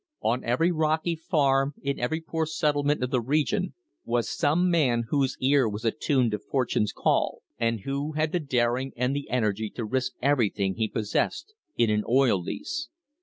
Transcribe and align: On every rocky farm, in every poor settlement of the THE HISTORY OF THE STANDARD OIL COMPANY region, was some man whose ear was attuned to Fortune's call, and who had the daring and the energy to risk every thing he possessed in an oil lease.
On 0.23 0.43
every 0.43 0.71
rocky 0.71 1.15
farm, 1.15 1.75
in 1.83 1.99
every 1.99 2.21
poor 2.21 2.47
settlement 2.47 3.03
of 3.03 3.11
the 3.11 3.21
THE 3.21 3.21
HISTORY 3.21 3.57
OF 3.59 3.61
THE 3.61 3.69
STANDARD 3.69 3.71
OIL 3.75 4.01
COMPANY 4.01 4.01
region, 4.07 4.09
was 4.11 4.39
some 4.39 4.71
man 4.71 5.03
whose 5.09 5.37
ear 5.39 5.69
was 5.69 5.85
attuned 5.85 6.31
to 6.31 6.39
Fortune's 6.39 6.91
call, 6.91 7.43
and 7.59 7.81
who 7.81 8.13
had 8.13 8.31
the 8.31 8.39
daring 8.39 8.93
and 8.97 9.15
the 9.15 9.29
energy 9.29 9.69
to 9.69 9.85
risk 9.85 10.13
every 10.19 10.49
thing 10.49 10.73
he 10.73 10.87
possessed 10.87 11.53
in 11.77 11.91
an 11.91 12.03
oil 12.09 12.41
lease. 12.41 12.89